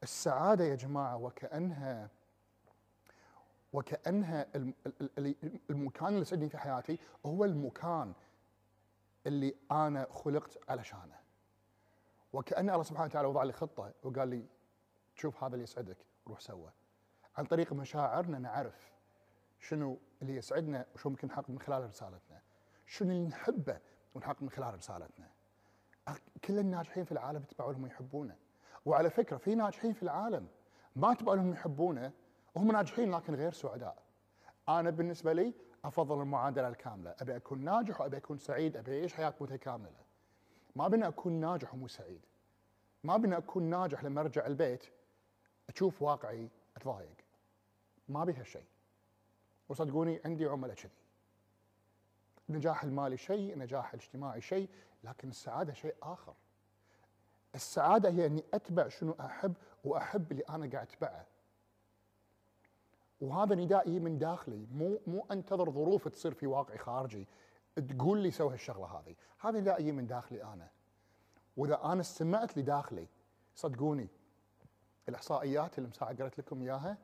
السعادة 0.03 0.65
يا 0.65 0.75
جماعة 0.75 1.17
وكأنها 1.17 2.11
ال- 5.19 5.55
المكان 5.71 6.09
اللي 6.09 6.25
سعدني 6.25 6.49
في 6.49 6.59
حياتي 6.59 6.99
هو 7.27 7.45
المكان 7.45 8.13
اللي 9.27 9.55
أنا 9.71 10.07
خلقت 10.11 10.59
علشانه. 10.71 11.17
وكأن 12.33 12.71
الله 12.71 12.83
سبحانه 12.83 13.07
وتعالى 13.07 13.29
وضع 13.29 13.43
لي 13.43 13.53
خطة 13.53 13.93
وقال 14.03 14.29
لي 14.29 14.47
شوف 15.15 15.45
هذا 15.45 15.53
اللي 15.55 15.63
يسعدك 15.65 15.97
روح 16.29 16.41
سوه. 16.41 16.73
عن 17.37 17.45
طريق 17.45 17.73
مشاعرنا 17.73 18.39
نعرف 18.39 18.93
شنو 19.61 19.99
اللي 20.23 20.37
يسعدنا 20.37 20.87
وشو 20.95 21.09
ممكن 21.11 21.29
نحقق 21.29 21.51
من 21.51 21.59
خلال 21.59 21.89
رسالتنا. 21.89 22.41
شنو 22.87 23.11
اللي 23.11 23.27
نحبه 23.27 23.81
ونحقق 24.15 24.43
من 24.43 24.51
خلال 24.51 24.75
رسالتنا. 24.75 25.29
كل 26.45 26.59
الناجحين 26.59 27.05
في 27.05 27.13
العالم 27.13 27.43
اتبعوا 27.43 27.73
لهم 27.73 27.87
يحبونه. 27.87 28.37
وعلى 28.85 29.11
فكرة 29.11 29.37
في 29.37 29.55
ناجحين 29.55 29.93
في 29.93 30.03
العالم 30.03 30.49
ما 30.97 31.13
اتبعوا 31.13 31.37
لهم 31.37 31.53
يحبونه 31.53 32.13
وهم 32.57 32.73
ناجحين 32.73 33.11
لكن 33.11 33.35
غير 33.35 33.53
سعداء. 33.53 34.03
أنا 34.69 34.91
بالنسبة 34.91 35.33
لي 35.33 35.55
أفضل 35.85 36.21
المعادلة 36.21 36.69
الكاملة، 36.69 37.15
أبي 37.21 37.37
أكون 37.37 37.65
ناجح 37.65 38.01
وأبي 38.01 38.17
أكون 38.17 38.39
سعيد، 38.39 38.77
أبي 38.77 39.01
أعيش 39.01 39.15
حياة 39.15 39.35
متكاملة. 39.41 40.01
ما 40.77 40.89
بنا 40.89 41.09
أكون 41.09 41.33
ناجح 41.33 41.75
ومو 41.75 41.89
سعيد. 41.89 42.21
ما 43.05 43.17
بنا 43.17 43.39
أكون 43.39 43.63
ناجح 43.63 44.05
لما 44.05 44.21
أرجع 44.21 44.47
البيت 44.47 44.85
أشوف 45.69 46.03
واقعي 46.03 46.51
أتضايق. 46.77 47.17
ما 48.09 48.25
بي 48.25 48.33
هالشيء. 48.33 48.67
وصدقوني 49.69 50.21
عندي 50.25 50.47
عملاء 50.47 50.75
كذي. 50.75 50.91
النجاح 52.51 52.85
المالي 52.85 53.17
شيء، 53.17 53.53
النجاح 53.53 53.95
الاجتماعي 53.95 54.41
شيء، 54.41 54.69
لكن 55.05 55.29
السعادة 55.29 55.73
شيء 55.73 55.95
آخر. 56.03 56.35
السعادة 57.55 58.11
هي 58.11 58.27
إني 58.27 58.45
أتبع 58.55 58.89
شنو 58.89 59.17
أحب 59.21 59.55
وأحب 59.85 60.33
اللي 60.33 60.43
أنا 60.49 60.71
قاعد 60.71 60.87
أتبعه. 60.87 61.27
وهذا 63.21 63.55
نداء 63.55 63.89
يجي 63.89 64.01
من 64.01 64.19
داخلي 64.19 64.67
مو 64.73 65.01
مو 65.07 65.27
أنتظر 65.31 65.71
ظروف 65.71 66.09
تصير 66.09 66.35
في 66.35 66.47
واقعي 66.47 66.79
خارجي 66.79 67.29
تقول 67.77 68.19
لي 68.19 68.31
سوي 68.31 68.53
هالشغلة 68.53 68.87
هذه، 68.87 69.15
هذا 69.41 69.61
نداء 69.61 69.81
يجي 69.81 69.93
من 69.93 70.07
داخلي 70.07 70.45
أنا. 70.45 70.69
وإذا 71.57 71.85
أنا 71.85 72.01
استمعت 72.01 72.59
لداخلي 72.59 73.07
صدقوني 73.55 74.09
الإحصائيات 75.09 75.79
اللي 75.79 75.89
مساعة 75.89 76.17
قرأت 76.17 76.39
لكم 76.39 76.63
إياها 76.63 76.99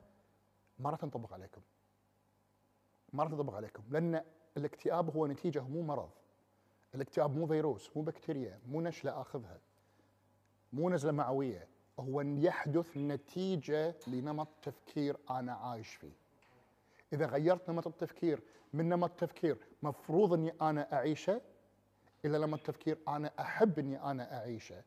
ما 0.79 0.89
راح 0.89 0.99
تنطبق 0.99 1.33
عليكم. 1.33 1.61
ما 3.13 3.23
راح 3.23 3.31
تنطبق 3.31 3.53
عليكم 3.53 3.83
لأن 3.89 4.23
الاكتئاب 4.57 5.15
هو 5.15 5.27
نتيجة 5.27 5.61
مو 5.61 5.81
مرض. 5.81 6.09
الاكتئاب 6.95 7.37
مو 7.37 7.47
فيروس، 7.47 7.89
مو 7.95 8.01
بكتيريا، 8.01 8.59
مو 8.67 8.81
نشلة 8.81 9.21
آخذها. 9.21 9.59
مو 10.73 10.89
نزلة 10.89 11.11
معوية، 11.11 11.67
هو 11.99 12.21
يحدث 12.21 12.97
نتيجة 12.97 13.95
لنمط 14.07 14.47
تفكير 14.61 15.17
أنا 15.29 15.53
عايش 15.53 15.95
فيه. 15.95 16.13
إذا 17.13 17.25
غيرت 17.25 17.69
نمط 17.69 17.87
التفكير 17.87 18.41
من 18.73 18.89
نمط 18.89 19.11
تفكير 19.11 19.57
مفروض 19.83 20.33
أني 20.33 20.53
أنا 20.61 20.93
أعيشه 20.93 21.41
إلى 22.25 22.39
نمط 22.39 22.59
تفكير 22.59 22.97
أنا 23.07 23.31
أحب 23.39 23.79
أني 23.79 24.03
أنا 24.03 24.37
أعيشه 24.37 24.83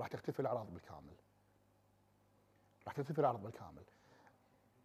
راح 0.00 0.08
تختفي 0.08 0.40
الأعراض 0.40 0.74
بالكامل. 0.74 1.14
راح 2.86 2.94
تختفي 2.94 3.18
الأعراض 3.18 3.42
بالكامل. 3.42 3.82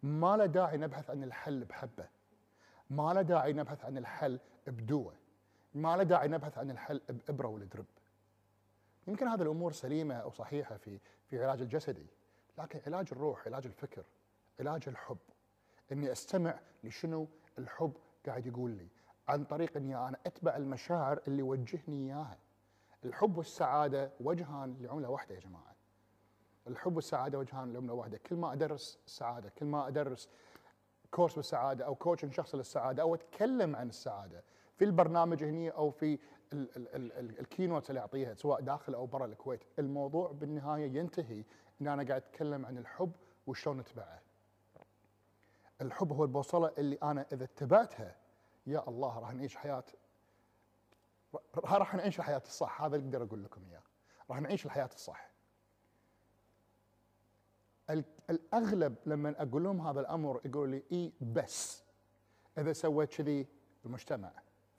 ما 0.02 0.36
له 0.36 0.46
داعي 0.46 0.76
نبحث 0.76 1.10
عن 1.10 1.22
الحل 1.22 1.64
بحبه. 1.64 2.08
ما 2.90 3.14
له 3.14 3.22
داعي 3.22 3.52
نبحث 3.52 3.84
عن 3.84 3.98
الحل 3.98 4.40
بدواء. 4.66 5.14
ما 5.74 5.96
له 5.96 6.02
داعي 6.02 6.28
نبحث 6.28 6.58
عن 6.58 6.70
الحل 6.70 7.00
بإبره 7.08 7.48
والدرب. 7.48 7.86
يمكن 9.06 9.28
هذه 9.28 9.42
الأمور 9.42 9.72
سليمة 9.72 10.14
أو 10.14 10.30
صحيحة 10.30 10.76
في 10.76 10.98
في 11.26 11.44
علاج 11.44 11.60
الجسدي، 11.60 12.06
لكن 12.58 12.80
علاج 12.86 13.08
الروح، 13.12 13.46
علاج 13.46 13.66
الفكر، 13.66 14.04
علاج 14.60 14.88
الحب، 14.88 15.18
إني 15.92 16.12
أستمع 16.12 16.60
لشنو 16.84 17.28
الحب 17.58 17.92
قاعد 18.26 18.46
يقول 18.46 18.70
لي، 18.70 18.88
عن 19.28 19.44
طريق 19.44 19.76
إني 19.76 19.96
أنا 19.96 20.18
أتبع 20.26 20.56
المشاعر 20.56 21.20
اللي 21.28 21.38
يوجهني 21.38 22.06
إياها. 22.06 22.38
الحب 23.04 23.36
والسعادة 23.36 24.10
وجهان 24.20 24.76
لعملة 24.80 25.08
واحدة 25.08 25.34
يا 25.34 25.40
جماعة. 25.40 25.74
الحب 26.66 26.96
والسعادة 26.96 27.38
وجهان 27.38 27.72
لعملة 27.72 27.92
واحدة، 27.92 28.18
كل 28.18 28.36
ما 28.36 28.52
أدرس 28.52 28.98
السعاده، 29.06 29.48
كل 29.48 29.66
ما 29.66 29.88
أدرس 29.88 30.28
course 31.10 31.36
بالسعادة 31.36 31.84
أو 31.84 31.94
coaching 31.94 32.32
شخص 32.32 32.54
للسعادة 32.54 33.02
أو 33.02 33.14
أتكلم 33.14 33.76
عن 33.76 33.88
السعادة 33.88 34.44
في 34.76 34.84
البرنامج 34.84 35.44
هني 35.44 35.70
أو 35.70 35.90
في 35.90 36.18
ال 37.40 37.46
keynote 37.46 37.90
اللي 37.90 38.00
أعطيها 38.00 38.34
سواء 38.34 38.60
داخل 38.60 38.94
أو 38.94 39.06
برا 39.06 39.26
الكويت، 39.26 39.60
الموضوع 39.78 40.32
بالنهاية 40.32 40.98
ينتهي 40.98 41.44
إن 41.80 41.88
أنا 41.88 42.02
قاعد 42.08 42.22
أتكلم 42.22 42.66
عن 42.66 42.78
الحب 42.78 43.12
وشلون 43.46 43.78
نتبعه. 43.78 44.20
الحب 45.80 46.12
هو 46.12 46.24
البوصلة 46.24 46.72
اللي 46.78 46.98
أنا 47.02 47.26
إذا 47.32 47.44
اتبعتها 47.44 48.16
يا 48.66 48.88
الله 48.88 49.18
راح 49.18 49.32
نعيش 49.32 49.56
حياة 49.56 49.84
راح 51.64 51.94
نعيش 51.94 52.18
الحياة 52.18 52.42
الصح 52.46 52.82
هذا 52.82 52.96
اللي 52.96 53.06
أقدر 53.06 53.22
أقول 53.22 53.44
لكم 53.44 53.60
إياه. 53.70 53.82
راح 54.30 54.40
نعيش 54.40 54.66
الحياة 54.66 54.90
الصح. 54.94 55.30
ال- 57.90 58.04
الأغلب 58.30 58.96
لما 59.06 59.42
أقول 59.42 59.64
لهم 59.64 59.80
هذا 59.86 60.00
الأمر 60.00 60.40
يقولوا 60.44 60.66
لي 60.66 60.82
إي 60.92 61.12
بس 61.20 61.82
إذا 62.58 62.72
سويت 62.72 63.14
كذي 63.14 63.46
المجتمع 63.86 64.32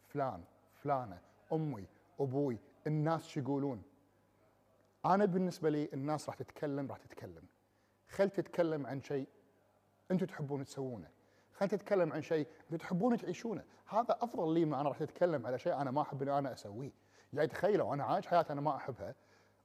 فلان 0.08 0.44
فلانة 0.76 1.22
أمي 1.54 1.88
أبوي 2.20 2.60
الناس 2.88 3.28
شو 3.28 3.40
يقولون؟ 3.40 3.84
أنا 5.06 5.26
بالنسبة 5.26 5.70
لي 5.70 5.90
الناس 5.94 6.30
راح 6.30 6.36
تتكلم 6.36 6.88
راح 6.88 6.98
تتكلم. 6.98 7.44
خل 8.08 8.30
تتكلم 8.30 8.88
عن 8.88 9.02
شيء 9.02 9.28
أنتم 10.12 10.26
تحبون 10.26 10.66
تسوونه. 10.66 11.10
خل 11.54 11.68
تتكلم 11.68 12.14
عن 12.14 12.22
شيء 12.22 12.48
أنتم 12.64 12.78
تحبون 12.78 13.18
تعيشونه. 13.18 13.64
هذا 13.86 14.18
أفضل 14.22 14.54
لي 14.54 14.66
ما 14.66 14.82
أنا 14.82 14.90
راح 14.90 15.02
أتكلم 15.02 15.48
على 15.48 15.60
شيء 15.60 15.74
أنا 15.74 15.92
ما 15.92 16.02
أحب 16.02 16.22
إني 16.22 16.38
أنا 16.40 16.54
أسويه. 16.54 16.92
يعني 17.34 17.48
تخيلوا 17.48 17.94
أنا 17.94 18.04
عايش 18.04 18.28
حياتي 18.28 18.54
أنا 18.54 18.62
ما 18.62 18.76
أحبها 18.76 19.16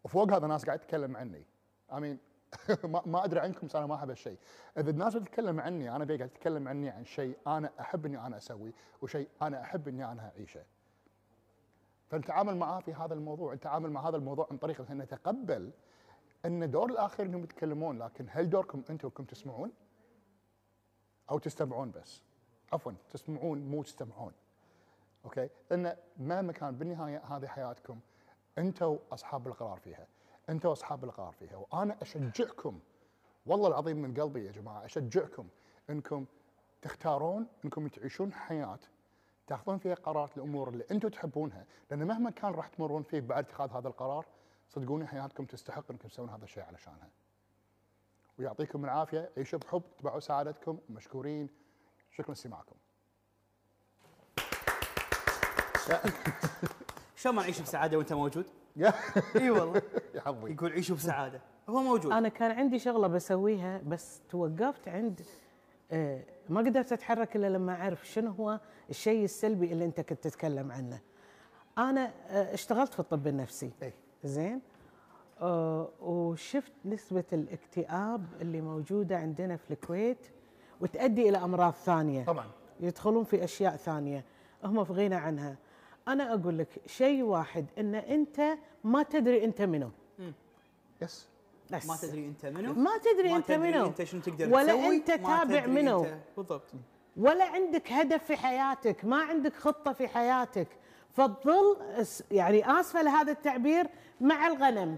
وفوق 0.05 0.33
هذا 0.33 0.47
ناس 0.47 0.65
قاعد 0.65 0.79
تتكلم 0.79 1.17
عني. 1.17 1.47
امين 1.93 2.19
ما, 2.85 3.03
ما 3.07 3.25
أدري 3.25 3.41
عنكم 3.41 3.67
بس 3.67 3.77
أنا 3.77 3.87
ما 3.87 3.95
أحب 3.95 4.09
هالشيء. 4.09 4.39
إذا 4.79 4.91
الناس 4.91 5.17
بتتكلم 5.17 5.61
عني 5.61 5.97
أنا 5.97 6.05
قاعد 6.05 6.29
تتكلم 6.29 6.69
عني 6.69 6.91
عن 6.91 7.05
شيء 7.05 7.39
أنا 7.47 7.71
أحب 7.81 8.07
إني 8.07 8.27
أنا 8.27 8.37
أسويه 8.37 8.73
وشيء 9.03 9.29
أنا 9.43 9.63
أحب 9.63 9.89
إني 9.89 10.13
أنا 10.13 10.33
أعيشه. 10.37 10.65
فنتعامل 12.11 12.57
معاه 12.57 12.81
في 12.81 12.95
هذا 12.95 13.15
الموضوع 13.15 13.55
نتعامل 13.55 13.91
مع 13.91 14.09
هذا 14.09 14.17
الموضوع 14.17 14.47
عن 14.51 14.57
طريق 14.57 14.91
ان 14.91 14.99
نتقبل 14.99 15.71
إن 16.47 16.71
دور 16.71 16.91
الآخر 16.91 17.23
انهم 17.23 17.45
يتكلمون 17.45 17.99
لكن 17.99 18.27
هل 18.31 18.51
دوركم 18.51 18.83
أنتم 18.91 19.09
انكم 19.09 19.25
تسمعون؟ 19.25 19.73
أو 21.31 21.39
تستمعون 21.39 21.91
بس؟ 21.91 22.23
عفوا 22.73 22.93
تسمعون 23.11 23.59
مو 23.59 23.83
تستمعون. 23.83 24.33
أوكي؟ 25.25 25.49
لأن 25.71 25.97
مهما 26.19 26.53
كان 26.53 26.77
بالنهاية 26.77 27.19
هذه 27.19 27.47
حياتكم 27.47 28.01
أنتم 28.59 28.99
اصحاب 29.13 29.47
القرار 29.47 29.79
فيها. 29.79 30.07
أنتم 30.49 30.69
اصحاب 30.69 31.05
القرار 31.05 31.33
فيها. 31.33 31.57
وأنا 31.57 31.97
أشجعكم 32.03 32.81
والله 33.47 33.69
العظيم 33.69 33.97
من 33.97 34.15
قلبي 34.15 34.47
يا 34.47 34.53
جماعة 34.53 34.85
أشجعكم 34.85 35.49
إنكم 35.91 36.27
تختارون 36.83 37.47
إنكم 37.65 37.89
تعيشون 37.89 38.33
حياة 38.33 38.79
تاخذون 39.51 39.79
فيها 39.79 39.95
قرارات 39.95 40.37
الأمور 40.37 40.69
اللي 40.69 40.85
أنتم 40.91 41.09
تحبونها 41.09 41.67
لأن 41.91 42.07
مهما 42.07 42.31
كان 42.31 42.53
راح 42.53 42.69
تمرون 42.69 43.03
فيه 43.03 43.21
بعد 43.21 43.45
اتخاذ 43.45 43.71
هذا 43.71 43.89
القرار 43.89 44.27
صدقوني 44.69 45.07
حياتكم 45.07 45.45
تستحق 45.45 45.85
إنكم 45.91 46.09
تسوون 46.09 46.29
هذا 46.29 46.45
الشيء 46.45 46.63
علشانها. 46.63 47.09
ويعطيكم 48.39 48.85
العافية 48.85 49.31
عيشوا 49.37 49.59
بحب 49.59 49.83
اتبعوا 49.97 50.21
سعادتكم 50.21 50.79
مشكورين 50.91 51.49
شكرا 52.11 52.29
لاستماعكم. 52.29 52.77
شلون 57.17 57.35
ما 57.35 57.43
نعيش 57.43 57.61
بسعادة 57.61 57.99
وأنت 57.99 58.13
موجود؟ 58.13 58.47
إي 59.37 59.51
والله 59.51 59.83
يا 60.15 60.21
حظي 60.21 60.53
يقول 60.53 60.73
عيشوا 60.73 60.97
بسعادة 60.97 61.41
هو 61.69 61.83
موجود 61.83 62.13
أنا 62.13 62.29
كان 62.29 62.51
عندي 62.51 62.79
شغلة 62.79 63.09
بسويها 63.09 63.81
بس 63.87 64.21
توقفت 64.29 64.89
عند 64.89 65.21
ما 66.49 66.61
قدرت 66.61 66.93
أتحرك 66.93 67.37
إلا 67.37 67.47
لما 67.47 67.73
أعرف 67.73 68.09
شنو 68.09 68.31
هو 68.31 68.61
الشيء 68.91 69.25
السلبي 69.25 69.73
اللي 69.73 69.85
أنت 69.85 70.01
كنت 70.01 70.25
تتكلم 70.25 70.73
عنه. 70.73 71.01
أنا 71.79 72.13
آه، 72.29 72.55
اشتغلت 72.55 72.93
في 72.95 73.01
الطب 73.01 73.27
النفسي. 73.27 73.71
إيه. 73.83 73.95
زين؟ 74.25 74.61
آه، 75.41 75.89
وشفت 76.01 76.73
نسبة 76.85 77.25
الاكتئاب 77.33 78.27
اللي 78.41 78.61
موجودة 78.61 79.19
عندنا 79.19 79.57
في 79.57 79.71
الكويت 79.71 80.27
وتؤدي 80.81 81.29
إلى 81.29 81.39
أمراض 81.39 81.73
ثانية. 81.73 82.25
طبعا. 82.25 82.47
يدخلون 82.81 83.25
في 83.25 83.45
أشياء 83.45 83.77
ثانية. 83.77 84.25
هم 84.65 84.85
في 84.85 84.93
غنى 84.93 85.15
عنها. 85.15 85.57
أنا 86.09 86.35
أقول 86.35 86.59
لك 86.59 86.69
شيء 86.87 87.23
واحد 87.23 87.67
إن 87.79 87.95
أنت 87.95 88.41
ما 88.85 89.03
تدري 89.03 89.45
أنت 89.45 89.63
منو. 89.63 89.91
يس. 91.03 91.29
بس. 91.71 91.87
ما 91.87 91.97
تدري 91.97 92.27
أنت 92.27 92.47
منو. 92.47 92.73
ما 92.75 92.91
تدري 92.99 93.31
ما 93.31 93.37
أنت 93.37 93.49
تدري 93.49 93.59
منو. 93.59 93.87
أنت 93.87 94.03
شنو 94.03 94.21
تقدر 94.21 94.55
ولا 94.55 94.67
تسوي. 94.67 94.97
أنت 94.97 95.11
ما 95.11 95.37
تابع 95.37 95.67
منو. 95.67 96.07
بالضبط. 96.37 96.71
ولا 97.17 97.45
عندك 97.45 97.93
هدف 97.93 98.25
في 98.25 98.37
حياتك. 98.37 99.05
ما 99.05 99.23
عندك 99.23 99.55
خطة 99.57 99.93
في 99.93 100.09
حياتك. 100.09 100.69
فتظل 101.17 101.77
يعني 102.31 102.81
آسفة 102.81 103.03
لهذا 103.03 103.33
التعبير 103.33 103.87
مع 104.21 104.47
الغنم. 104.47 104.97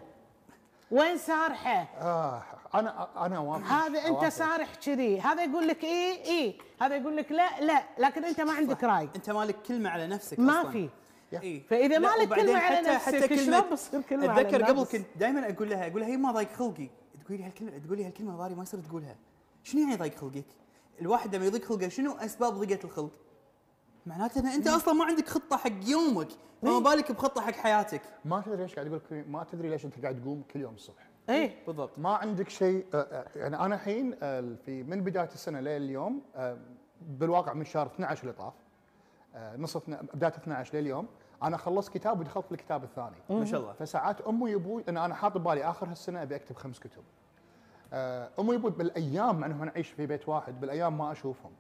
وين 0.91 1.19
سارحة؟ 1.19 1.89
آه 2.01 2.43
أنا 2.75 3.09
أنا 3.27 3.37
أوافق. 3.37 3.67
هذا 3.67 3.99
أنت 3.99 4.07
أوافق. 4.07 4.29
سارح 4.29 4.75
كذي. 4.75 5.21
هذا 5.21 5.45
يقول 5.45 5.69
لك 5.69 5.85
إيه 5.85 6.25
إيه. 6.25 6.55
هذا 6.81 6.97
يقول 6.97 7.17
لك 7.17 7.33
لا 7.33 7.61
لا. 7.61 7.83
لكن 7.99 8.25
أنت 8.25 8.41
ما 8.41 8.53
عندك 8.53 8.85
رأي. 8.85 9.09
أنت 9.17 9.31
مالك 9.31 9.57
كلمة 9.69 9.91
على 9.91 10.07
نفسك 10.07 10.39
ما 10.39 10.61
أصلاً. 10.61 10.71
في. 10.71 10.89
إيه. 11.41 11.63
فإذا 11.63 11.99
لا، 11.99 11.99
ما 11.99 12.23
لك 12.23 12.29
كلمة 12.35 12.59
على 12.59 12.81
نفسك، 12.81 13.25
حتى 13.25 13.37
شلون 13.45 13.61
بتصير 13.61 14.03
على 14.13 14.41
أتذكر 14.41 14.63
قبل؟ 14.65 14.85
كنت 14.85 15.07
دائما 15.17 15.51
أقول 15.51 15.71
لها 15.71 15.87
أقول 15.89 16.01
لها 16.01 16.09
هي 16.09 16.17
ما 16.17 16.33
ضايق 16.33 16.53
خلقي. 16.53 16.89
تقول 17.25 17.39
لي 17.39 17.45
هالكلمة 17.45 17.79
تقول 17.79 17.99
لي 17.99 18.05
هالكلمة 18.07 18.37
ضاري 18.37 18.55
ما 18.55 18.63
يصير 18.63 18.81
تقولها. 18.81 19.17
شنو 19.63 19.81
يعني 19.81 19.97
ضايق 19.97 20.15
خلقك؟ 20.15 20.45
الواحد 21.01 21.35
لما 21.37 21.45
يضيق 21.47 21.65
خلقه 21.65 21.89
شنو 21.89 22.13
أسباب 22.13 22.53
ضيقة 22.53 22.85
الخلق؟ 22.85 23.11
معناته 24.07 24.41
إن 24.41 24.47
أنت 24.47 24.67
أصلا 24.69 24.95
ما 24.95 25.05
عندك 25.05 25.29
خطة 25.29 25.57
حق 25.57 25.71
يومك 25.87 26.29
فما 26.63 26.79
بالك 26.79 27.13
بخطة 27.13 27.41
حق 27.41 27.53
حياتك. 27.53 28.01
ما 28.25 28.41
تدري 28.47 28.63
ليش 28.63 28.75
قاعد 28.75 28.87
أقول 28.87 29.01
لك 29.11 29.25
ما 29.29 29.45
تدري 29.45 29.69
ليش 29.69 29.85
أنت 29.85 30.03
قاعد 30.03 30.21
تقوم 30.23 30.43
كل 30.51 30.61
يوم 30.61 30.75
الصبح. 30.75 31.09
إيه. 31.31 31.55
بالضبط. 31.67 31.99
ما 31.99 32.15
عندك 32.15 32.49
شيء 32.49 32.87
يعني 33.37 33.57
أنا 33.57 33.75
الحين 33.75 34.15
في 34.57 34.83
من 34.89 35.01
بداية 35.05 35.29
السنة 35.35 35.61
لليوم 35.61 36.23
بالواقع 37.03 37.53
من 37.53 37.65
شهر 37.65 37.87
12 37.87 38.23
اللي 38.23 38.33
طاف 38.33 38.53
نص 39.57 39.77
اثنا- 39.77 40.03
بداية 40.15 40.33
12 40.33 40.77
لليوم 40.79 41.07
أنا 41.43 41.57
خلصت 41.57 41.93
كتاب 41.93 42.21
ودخلت 42.21 42.53
الكتاب 42.53 42.85
الثاني. 42.85 43.17
ما 43.31 43.45
شاء 43.45 43.61
الله. 43.61 43.73
فساعات 43.73 44.21
أمي 44.21 44.55
وأبوي 44.55 44.85
إن 44.89 44.97
أنا 44.97 45.15
حاط 45.15 45.37
ببالي 45.37 45.65
آخر 45.65 45.89
هالسنة 45.89 46.23
أبي 46.23 46.37
أكتب 46.37 46.57
خمس 46.57 46.79
كتب. 46.79 47.03
آه، 47.93 48.29
أمي 48.39 48.49
وأبوي 48.49 48.71
بالأيام 48.71 49.41
مع 49.41 49.47
انه 49.47 49.65
نعيش 49.65 49.89
في 49.89 50.07
بيت 50.07 50.29
واحد 50.29 50.61
بالأيام 50.61 50.99
ما 50.99 51.13
أشوفهم. 51.13 51.53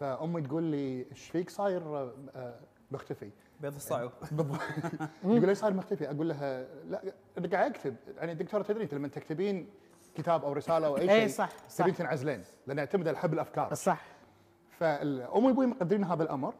فأمي 0.00 0.42
تقول 0.42 0.62
لي 0.62 1.06
إيش 1.10 1.30
فيك 1.30 1.50
صاير؟ 1.50 2.12
مختفي 2.90 3.30
بيض 3.60 3.74
الصعب 3.74 4.10
بالضبط. 4.20 4.60
يقول 5.24 5.46
لي 5.46 5.54
صاير 5.54 5.74
مختفي. 5.74 6.10
أقول 6.10 6.28
لها 6.28 6.66
لا 6.84 7.02
قاعد 7.52 7.70
أكتب. 7.70 7.96
يعني 8.16 8.32
الدكتوره 8.32 8.62
تدري 8.62 8.84
أنت 8.84 8.94
لما 8.94 9.08
تكتبين 9.08 9.68
كتاب 10.14 10.44
أو 10.44 10.52
رسالة 10.52 10.86
أو 10.86 10.96
أي 10.96 11.06
شيء 11.06 11.10
إيه 11.10 11.26
صح، 11.26 11.50
صح. 11.68 11.84
تبين 11.84 11.94
تنعزلين 11.94 12.44
لأن 12.66 12.78
يعتمد 12.78 13.08
على 13.08 13.16
حب 13.16 13.32
الأفكار. 13.32 13.74
صح. 13.74 14.02
فامي 14.70 15.46
وأبوي 15.46 15.66
مقدرين 15.66 16.04
هذا 16.04 16.22
الأمر. 16.22 16.54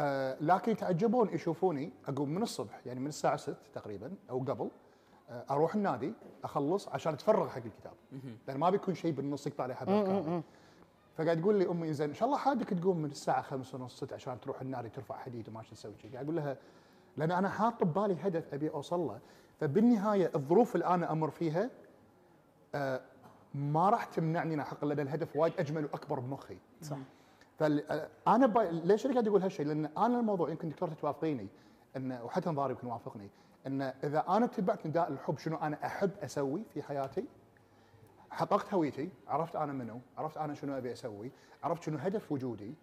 آه 0.00 0.36
لكن 0.40 0.72
يتعجبون 0.72 1.28
يشوفوني 1.28 1.92
أقوم 2.08 2.28
من 2.28 2.42
الصبح 2.42 2.80
يعني 2.86 3.00
من 3.00 3.06
الساعة 3.06 3.36
6 3.36 3.56
تقريبا 3.74 4.12
أو 4.30 4.38
قبل 4.38 4.70
آه 5.30 5.44
أروح 5.50 5.74
النادي 5.74 6.12
أخلص 6.44 6.88
عشان 6.88 7.12
أتفرغ 7.12 7.48
حق 7.48 7.56
الكتاب. 7.56 7.92
لأن 8.48 8.58
ما 8.58 8.70
بيكون 8.70 8.94
شيء 8.94 9.12
بالنص 9.12 9.46
يقطع 9.46 9.66
لي 9.66 9.74
حب 9.74 9.88
افكاري 9.88 10.42
فقاعد 11.16 11.40
تقول 11.40 11.54
لي 11.58 11.68
أمي 11.70 11.92
زين 11.92 12.08
إن 12.08 12.14
شاء 12.14 12.26
الله 12.28 12.38
حادك 12.38 12.68
تقوم 12.68 12.96
من 12.96 13.10
الساعة 13.10 13.42
5 13.42 13.78
ونص 13.78 13.96
6 13.96 14.14
عشان 14.14 14.40
تروح 14.40 14.60
النادي 14.60 14.88
ترفع 14.88 15.16
حديد 15.16 15.48
وما 15.48 15.62
شو 15.62 15.74
تسوي 15.74 15.92
شيء 16.02 16.12
قاعد 16.12 16.24
أقول 16.24 16.36
لها 16.36 16.56
لأن 17.16 17.30
أنا 17.30 17.48
حاط 17.48 17.84
ببالي 17.84 18.16
هدف 18.22 18.54
أبي 18.54 18.70
أوصل 18.70 19.00
له 19.00 19.18
فبالنهاية 19.60 20.30
الظروف 20.34 20.74
اللي 20.74 20.86
أنا 20.86 21.12
أمر 21.12 21.30
فيها 21.30 21.70
آه 22.74 23.00
ما 23.54 23.90
راح 23.90 24.04
تمنعني 24.04 24.54
إن 24.54 24.60
أحقق 24.60 24.84
لأن 24.84 25.00
الهدف 25.00 25.36
وايد 25.36 25.52
أجمل 25.58 25.84
وأكبر 25.84 26.20
بمخي. 26.20 26.56
صح. 26.82 26.96
فانا 27.60 28.46
ب... 28.46 28.58
ليش 28.58 29.06
أنا 29.06 29.14
قاعد 29.14 29.28
أقول 29.28 29.42
هالشيء؟ 29.42 29.66
لأن 29.66 29.84
أنا 29.84 30.20
الموضوع 30.20 30.50
يمكن 30.50 30.68
دكتور 30.68 30.88
توافقيني 30.88 31.48
إن 31.96 32.12
وحتى 32.12 32.50
نظاري 32.50 32.72
يمكن 32.72 32.86
يوافقني 32.86 33.30
إن 33.66 33.82
إذا 33.82 34.24
أنا 34.28 34.44
اتبعت 34.44 34.86
نداء 34.86 35.08
الحب 35.08 35.38
شنو 35.38 35.56
أنا 35.56 35.86
أحب 35.86 36.10
أسوي 36.22 36.64
في 36.74 36.82
حياتي؟ 36.82 37.24
حققت 38.30 38.74
هويتي، 38.74 39.10
عرفت 39.28 39.56
أنا 39.56 39.72
منو، 39.72 40.00
عرفت 40.18 40.36
أنا 40.36 40.54
شنو 40.54 40.78
أبي 40.78 40.92
أسوي، 40.92 41.32
عرفت 41.62 41.82
شنو 41.82 41.98
هدف 41.98 42.32
وجودي. 42.32 42.74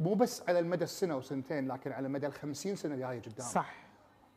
مو 0.00 0.14
بس 0.14 0.48
على 0.48 0.58
المدى 0.58 0.84
السنة 0.84 1.16
وسنتين 1.16 1.68
لكن 1.68 1.92
على 1.92 2.08
مدى 2.08 2.26
ال 2.26 2.32
50 2.32 2.76
سنه 2.76 2.94
الجايه 2.94 3.22
قدام. 3.22 3.46
صح. 3.46 3.74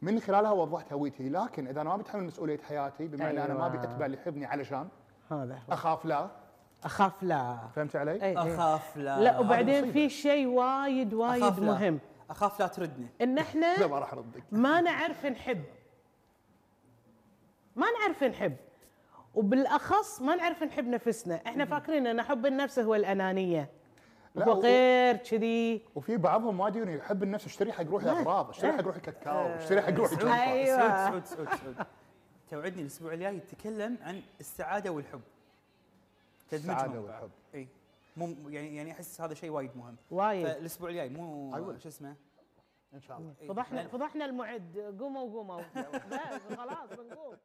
من 0.01 0.19
خلالها 0.19 0.51
وضحت 0.51 0.93
هويتي 0.93 1.29
لكن 1.29 1.67
إذا 1.67 1.81
أنا 1.81 1.89
ما 1.89 1.97
بتحمل 1.97 2.23
مسؤولية 2.23 2.57
حياتي 2.57 3.07
بمعنى 3.07 3.45
أنا 3.45 3.53
ما 3.53 3.65
ابي 3.65 3.79
أيوة. 3.79 3.91
أتبع 3.91 4.05
اللي 4.05 4.17
يحبني 4.17 4.45
علشان 4.45 4.87
هذا 5.31 5.59
أخاف 5.69 6.05
لا. 6.05 6.29
أخاف 6.83 7.23
لا. 7.23 7.57
فهمت 7.75 7.95
علي؟ 7.95 8.11
إيه، 8.11 8.21
إيه. 8.23 8.55
أخاف 8.55 8.97
لا. 8.97 9.19
لا 9.19 9.39
وبعدين. 9.39 9.91
في 9.91 10.09
شيء 10.09 10.47
وايد 10.47 11.13
وايد 11.13 11.43
أخاف 11.43 11.59
لا. 11.59 11.65
مهم. 11.65 11.99
أخاف 12.29 12.59
لا 12.59 12.67
تردني. 12.67 13.07
إن 13.21 13.37
إحنا 13.37 13.75
لا 13.81 13.87
ما 13.87 13.99
راح 13.99 14.13
أردك. 14.13 14.43
ما 14.51 14.81
نعرف 14.81 15.25
نحب. 15.25 15.63
ما 17.75 17.85
نعرف 17.99 18.23
نحب. 18.23 18.55
وبالأخص 19.35 20.21
ما 20.21 20.35
نعرف 20.35 20.63
نحب 20.63 20.87
نفسنا. 20.87 21.41
إحنا 21.47 21.65
فاكرين 21.65 22.07
إن 22.07 22.21
حب 22.21 22.45
النفس 22.45 22.79
هو 22.79 22.95
الأنانية. 22.95 23.69
لا، 24.35 24.45
هو 24.45 24.61
غير 24.61 25.15
كذي. 25.15 25.81
وفي 25.95 26.17
بعضهم 26.17 26.59
وايد 26.59 26.75
يجون 26.75 26.89
يحب 26.89 27.23
النفس 27.23 27.45
اشتري 27.45 27.71
حق 27.71 27.83
روحي 27.83 28.09
أغراض 28.09 28.49
اشتري 28.49 28.71
حق 28.71 28.81
روحي 28.81 28.99
كاكاو 28.99 29.47
اشتري 29.47 29.81
حق 29.81 29.89
روحي 29.89 30.15
جمبر 30.15 30.33
أيوة. 30.33 30.77
سعود 31.07 31.25
سعود 31.25 31.47
سعود 31.49 31.59
سعود. 31.75 31.87
توعدني 32.49 32.81
الأسبوع 32.81 33.13
الجاي 33.13 33.39
تتكلم 33.39 33.97
عن 34.01 34.21
السعادة 34.39 34.89
والحب. 34.89 35.21
تدمجهم. 36.51 37.03
والحب. 37.03 37.29
اي 37.55 37.67
مو 38.17 38.49
يعني 38.49 38.75
يعني 38.75 38.91
أحس 38.91 39.21
هذا 39.21 39.33
شيء 39.33 39.49
وايد 39.49 39.77
مهم. 39.77 39.95
وايد. 40.11 40.47
فالأسبوع 40.47 40.89
الجاي 40.89 41.09
مو. 41.09 41.77
شو 41.79 41.89
اسمه؟ 41.89 42.15
إن 42.93 43.01
شاء 43.01 43.17
الله. 43.17 43.33
إي، 43.41 43.47
فضحنا 43.47 43.83
إحنا- 43.83 43.87
فضحنا 43.91 44.25
المعد. 44.25 44.95
قوموا 44.99 45.21
قوموا. 45.21 45.61
خلاص 46.57 46.89
بنقوم. 46.89 47.35